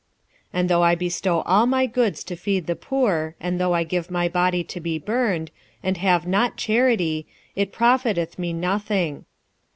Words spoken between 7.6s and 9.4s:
profiteth me nothing.